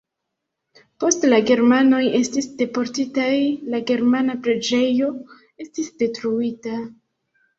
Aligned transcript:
Poste 1.01 1.29
la 1.33 1.37
germanoj 1.49 1.99
estis 2.19 2.47
deportitaj, 2.61 3.35
la 3.75 3.81
germana 3.91 4.37
preĝejo 4.47 5.11
estis 5.67 5.93
detruita. 6.03 6.75